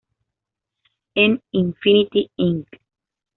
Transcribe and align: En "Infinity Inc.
En 1.13 1.39
"Infinity 1.51 2.31
Inc. 2.35 2.67